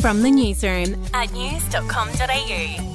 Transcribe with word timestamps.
From 0.00 0.22
the 0.22 0.30
newsroom 0.30 1.02
at 1.14 1.32
news.com.au. 1.32 2.92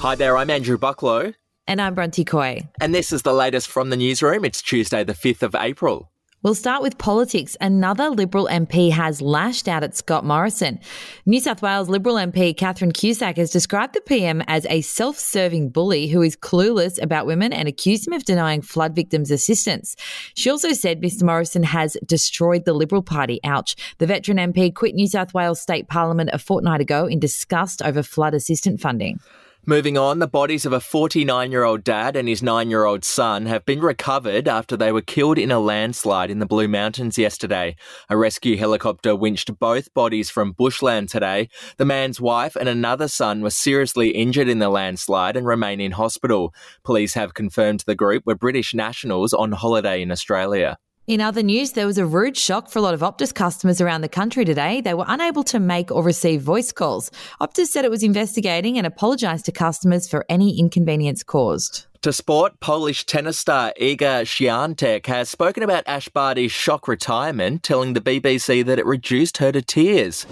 Hi 0.00 0.14
there, 0.14 0.36
I'm 0.36 0.50
Andrew 0.50 0.78
Bucklow. 0.78 1.34
And 1.66 1.80
I'm 1.80 1.94
Bronte 1.94 2.24
Coy. 2.24 2.68
And 2.80 2.94
this 2.94 3.12
is 3.12 3.22
the 3.22 3.32
latest 3.32 3.68
from 3.68 3.90
the 3.90 3.96
newsroom. 3.96 4.44
It's 4.44 4.60
Tuesday, 4.62 5.04
the 5.04 5.14
5th 5.14 5.42
of 5.42 5.54
April. 5.54 6.11
We'll 6.42 6.56
start 6.56 6.82
with 6.82 6.98
politics. 6.98 7.56
Another 7.60 8.10
Liberal 8.10 8.48
MP 8.50 8.90
has 8.90 9.22
lashed 9.22 9.68
out 9.68 9.84
at 9.84 9.96
Scott 9.96 10.24
Morrison. 10.24 10.80
New 11.24 11.38
South 11.38 11.62
Wales 11.62 11.88
Liberal 11.88 12.16
MP 12.16 12.56
Catherine 12.56 12.90
Cusack 12.90 13.36
has 13.36 13.52
described 13.52 13.94
the 13.94 14.00
PM 14.00 14.42
as 14.48 14.66
a 14.66 14.80
self 14.80 15.20
serving 15.20 15.68
bully 15.68 16.08
who 16.08 16.20
is 16.20 16.36
clueless 16.36 17.00
about 17.00 17.26
women 17.26 17.52
and 17.52 17.68
accused 17.68 18.08
him 18.08 18.12
of 18.12 18.24
denying 18.24 18.60
flood 18.60 18.92
victims 18.92 19.30
assistance. 19.30 19.94
She 20.34 20.50
also 20.50 20.72
said 20.72 21.00
Mr. 21.00 21.22
Morrison 21.22 21.62
has 21.62 21.96
destroyed 22.04 22.64
the 22.64 22.74
Liberal 22.74 23.02
Party. 23.02 23.38
Ouch. 23.44 23.76
The 23.98 24.06
veteran 24.08 24.38
MP 24.38 24.74
quit 24.74 24.96
New 24.96 25.06
South 25.06 25.32
Wales 25.32 25.60
State 25.60 25.86
Parliament 25.86 26.30
a 26.32 26.38
fortnight 26.38 26.80
ago 26.80 27.06
in 27.06 27.20
disgust 27.20 27.82
over 27.82 28.02
flood 28.02 28.34
assistance 28.34 28.82
funding. 28.82 29.20
Moving 29.64 29.96
on, 29.96 30.18
the 30.18 30.26
bodies 30.26 30.66
of 30.66 30.72
a 30.72 30.80
49 30.80 31.52
year 31.52 31.62
old 31.62 31.84
dad 31.84 32.16
and 32.16 32.26
his 32.26 32.42
9 32.42 32.68
year 32.68 32.84
old 32.84 33.04
son 33.04 33.46
have 33.46 33.64
been 33.64 33.80
recovered 33.80 34.48
after 34.48 34.76
they 34.76 34.90
were 34.90 35.02
killed 35.02 35.38
in 35.38 35.52
a 35.52 35.60
landslide 35.60 36.32
in 36.32 36.40
the 36.40 36.46
Blue 36.46 36.66
Mountains 36.66 37.16
yesterday. 37.16 37.76
A 38.08 38.16
rescue 38.16 38.56
helicopter 38.56 39.14
winched 39.14 39.56
both 39.60 39.94
bodies 39.94 40.30
from 40.30 40.50
bushland 40.50 41.10
today. 41.10 41.48
The 41.76 41.84
man's 41.84 42.20
wife 42.20 42.56
and 42.56 42.68
another 42.68 43.06
son 43.06 43.40
were 43.40 43.50
seriously 43.50 44.08
injured 44.08 44.48
in 44.48 44.58
the 44.58 44.68
landslide 44.68 45.36
and 45.36 45.46
remain 45.46 45.80
in 45.80 45.92
hospital. 45.92 46.52
Police 46.82 47.14
have 47.14 47.34
confirmed 47.34 47.84
the 47.86 47.94
group 47.94 48.24
were 48.26 48.34
British 48.34 48.74
nationals 48.74 49.32
on 49.32 49.52
holiday 49.52 50.02
in 50.02 50.10
Australia. 50.10 50.76
In 51.12 51.20
other 51.20 51.42
news, 51.42 51.72
there 51.72 51.86
was 51.86 51.98
a 51.98 52.06
rude 52.06 52.38
shock 52.38 52.70
for 52.70 52.78
a 52.78 52.82
lot 52.82 52.94
of 52.94 53.00
Optus 53.00 53.34
customers 53.34 53.82
around 53.82 54.00
the 54.00 54.08
country 54.08 54.46
today. 54.46 54.80
They 54.80 54.94
were 54.94 55.04
unable 55.06 55.42
to 55.42 55.60
make 55.60 55.90
or 55.90 56.02
receive 56.02 56.40
voice 56.40 56.72
calls. 56.72 57.10
Optus 57.38 57.66
said 57.66 57.84
it 57.84 57.90
was 57.90 58.02
investigating 58.02 58.78
and 58.78 58.86
apologised 58.86 59.44
to 59.44 59.52
customers 59.52 60.08
for 60.08 60.24
any 60.30 60.58
inconvenience 60.58 61.22
caused. 61.22 61.84
To 62.00 62.14
sport, 62.14 62.60
Polish 62.60 63.04
tennis 63.04 63.38
star 63.38 63.74
Iga 63.78 64.22
Swiatek 64.22 65.04
has 65.04 65.28
spoken 65.28 65.62
about 65.62 65.84
Ash 65.86 66.08
Barty's 66.08 66.50
shock 66.50 66.88
retirement, 66.88 67.62
telling 67.62 67.92
the 67.92 68.00
BBC 68.00 68.64
that 68.64 68.78
it 68.78 68.86
reduced 68.86 69.36
her 69.36 69.52
to 69.52 69.60
tears. 69.60 70.24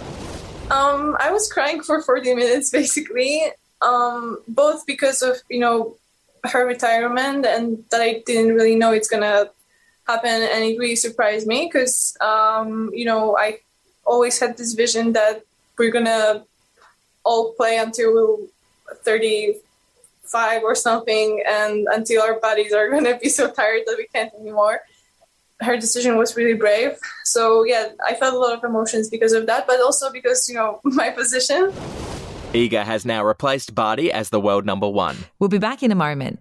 Um, 0.71 1.15
I 1.21 1.31
was 1.31 1.53
crying 1.53 1.83
for 1.83 2.01
40 2.01 2.35
minutes 2.37 2.71
basically, 2.71 3.49
um, 3.83 4.39
both 4.49 4.87
because 4.87 5.21
of, 5.21 5.37
you 5.51 5.61
know, 5.61 5.99
her 6.45 6.67
retirement 6.67 7.45
and 7.45 7.85
that 7.91 8.01
I 8.01 8.23
didn't 8.25 8.55
really 8.55 8.77
know 8.77 8.93
it's 8.93 9.09
gonna 9.09 9.51
happen 10.11 10.39
and 10.53 10.61
it 10.65 10.79
really 10.79 10.97
surprised 10.97 11.47
me 11.47 11.59
because 11.67 12.17
um, 12.21 12.91
you 12.93 13.05
know 13.05 13.37
i 13.39 13.59
always 14.05 14.39
had 14.43 14.57
this 14.57 14.73
vision 14.75 15.13
that 15.13 15.43
we're 15.79 15.95
gonna 15.99 16.45
all 17.25 17.53
play 17.53 17.77
until 17.79 18.39
35 19.05 20.63
or 20.63 20.75
something 20.75 21.43
and 21.47 21.87
until 21.93 22.23
our 22.23 22.37
bodies 22.41 22.73
are 22.73 22.89
gonna 22.95 23.17
be 23.19 23.29
so 23.29 23.51
tired 23.51 23.83
that 23.87 23.97
we 23.97 24.07
can't 24.15 24.33
anymore 24.35 24.81
her 25.61 25.77
decision 25.77 26.17
was 26.17 26.37
really 26.37 26.59
brave 26.65 26.93
so 27.25 27.65
yeah 27.65 27.89
i 28.07 28.15
felt 28.15 28.35
a 28.35 28.39
lot 28.39 28.57
of 28.57 28.65
emotions 28.65 29.09
because 29.09 29.33
of 29.33 29.47
that 29.47 29.67
but 29.67 29.81
also 29.81 30.11
because 30.11 30.49
you 30.49 30.55
know 30.55 30.81
my 31.01 31.11
position 31.11 31.73
Iga 32.53 32.83
has 32.83 33.05
now 33.07 33.23
replaced 33.25 33.77
Barty 33.77 34.11
as 34.11 34.31
the 34.31 34.41
world 34.41 34.67
number 34.67 34.89
one. 34.89 35.17
We'll 35.39 35.55
be 35.57 35.59
back 35.59 35.85
in 35.85 35.93
a 35.93 35.95
moment. 35.95 36.41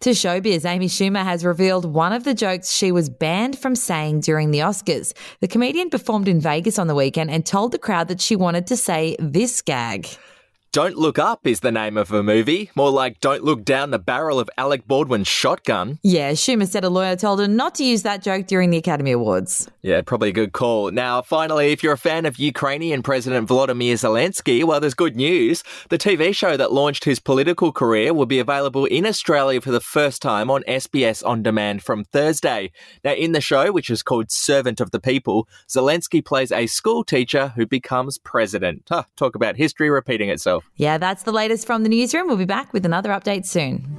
To 0.00 0.10
showbiz, 0.10 0.66
Amy 0.66 0.88
Schumer 0.88 1.24
has 1.24 1.44
revealed 1.44 1.86
one 1.86 2.12
of 2.12 2.24
the 2.24 2.34
jokes 2.34 2.70
she 2.70 2.92
was 2.92 3.08
banned 3.08 3.58
from 3.58 3.74
saying 3.74 4.20
during 4.20 4.50
the 4.50 4.58
Oscars. 4.58 5.14
The 5.40 5.48
comedian 5.48 5.88
performed 5.88 6.28
in 6.28 6.38
Vegas 6.38 6.78
on 6.78 6.86
the 6.86 6.94
weekend 6.94 7.30
and 7.30 7.46
told 7.46 7.72
the 7.72 7.78
crowd 7.78 8.08
that 8.08 8.20
she 8.20 8.36
wanted 8.36 8.66
to 8.66 8.76
say 8.76 9.16
this 9.18 9.62
gag. 9.62 10.06
Don't 10.76 10.98
Look 10.98 11.18
Up 11.18 11.46
is 11.46 11.60
the 11.60 11.72
name 11.72 11.96
of 11.96 12.12
a 12.12 12.22
movie. 12.22 12.70
More 12.74 12.90
like 12.90 13.18
Don't 13.20 13.42
Look 13.42 13.64
Down 13.64 13.92
the 13.92 13.98
Barrel 13.98 14.38
of 14.38 14.50
Alec 14.58 14.86
Baldwin's 14.86 15.26
Shotgun. 15.26 15.98
Yeah, 16.02 16.32
Schumer 16.32 16.68
said 16.68 16.84
a 16.84 16.90
lawyer 16.90 17.16
told 17.16 17.40
her 17.40 17.48
not 17.48 17.74
to 17.76 17.84
use 17.84 18.02
that 18.02 18.22
joke 18.22 18.46
during 18.46 18.68
the 18.68 18.76
Academy 18.76 19.12
Awards. 19.12 19.70
Yeah, 19.80 20.02
probably 20.02 20.28
a 20.28 20.32
good 20.32 20.52
call. 20.52 20.90
Now, 20.90 21.22
finally, 21.22 21.72
if 21.72 21.82
you're 21.82 21.94
a 21.94 21.96
fan 21.96 22.26
of 22.26 22.38
Ukrainian 22.38 23.02
President 23.02 23.48
Volodymyr 23.48 23.94
Zelensky, 23.94 24.64
well, 24.64 24.78
there's 24.78 24.92
good 24.92 25.16
news. 25.16 25.64
The 25.88 25.96
TV 25.96 26.36
show 26.36 26.58
that 26.58 26.72
launched 26.72 27.04
his 27.04 27.20
political 27.20 27.72
career 27.72 28.12
will 28.12 28.26
be 28.26 28.38
available 28.38 28.84
in 28.84 29.06
Australia 29.06 29.62
for 29.62 29.70
the 29.70 29.80
first 29.80 30.20
time 30.20 30.50
on 30.50 30.62
SBS 30.64 31.26
On 31.26 31.42
Demand 31.42 31.84
from 31.84 32.04
Thursday. 32.04 32.70
Now, 33.02 33.14
in 33.14 33.32
the 33.32 33.40
show, 33.40 33.72
which 33.72 33.88
is 33.88 34.02
called 34.02 34.30
Servant 34.30 34.82
of 34.82 34.90
the 34.90 35.00
People, 35.00 35.48
Zelensky 35.66 36.22
plays 36.22 36.52
a 36.52 36.66
school 36.66 37.02
teacher 37.02 37.54
who 37.56 37.64
becomes 37.64 38.18
president. 38.18 38.82
Huh, 38.90 39.04
talk 39.16 39.34
about 39.34 39.56
history 39.56 39.88
repeating 39.88 40.28
itself. 40.28 40.65
Yeah, 40.74 40.98
that's 40.98 41.22
the 41.22 41.32
latest 41.32 41.66
from 41.66 41.82
the 41.82 41.88
newsroom. 41.88 42.26
We'll 42.26 42.36
be 42.36 42.44
back 42.44 42.72
with 42.72 42.84
another 42.84 43.10
update 43.10 43.46
soon. 43.46 43.96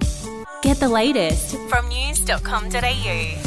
Get 0.61 0.77
the 0.79 0.89
latest 0.89 1.57
from 1.69 1.87
news.com.au. 1.89 3.46